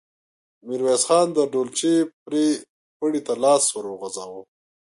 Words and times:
ميرويس 0.67 1.03
خان 1.07 1.27
د 1.33 1.39
ډولچې 1.51 1.93
پړي 3.03 3.19
ته 3.27 3.33
لاس 3.43 3.63
ور 3.71 3.85
وغځاوه. 3.89 4.41